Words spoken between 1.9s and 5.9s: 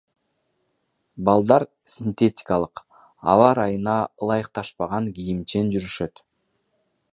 синтетикалык, аба ырайына ылайыкташпаган кийимчен